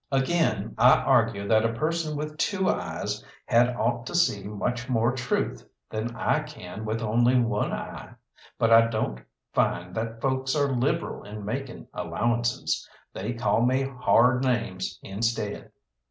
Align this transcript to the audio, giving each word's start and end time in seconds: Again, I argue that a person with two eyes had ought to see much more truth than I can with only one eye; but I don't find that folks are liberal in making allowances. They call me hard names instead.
Again, 0.11 0.73
I 0.79 0.93
argue 0.97 1.47
that 1.47 1.63
a 1.63 1.73
person 1.73 2.17
with 2.17 2.35
two 2.39 2.67
eyes 2.67 3.23
had 3.45 3.75
ought 3.75 4.07
to 4.07 4.15
see 4.15 4.43
much 4.45 4.89
more 4.89 5.11
truth 5.15 5.63
than 5.91 6.15
I 6.15 6.39
can 6.39 6.85
with 6.85 7.03
only 7.03 7.39
one 7.39 7.71
eye; 7.71 8.15
but 8.57 8.71
I 8.71 8.87
don't 8.87 9.21
find 9.53 9.93
that 9.93 10.19
folks 10.19 10.55
are 10.55 10.71
liberal 10.75 11.21
in 11.23 11.45
making 11.45 11.85
allowances. 11.93 12.89
They 13.13 13.33
call 13.33 13.61
me 13.63 13.83
hard 13.83 14.43
names 14.43 14.97
instead. 15.03 15.71